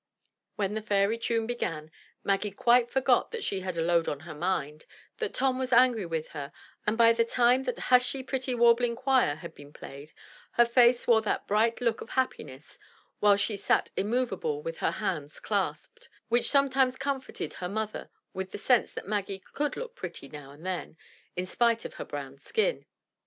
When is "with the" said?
18.33-18.57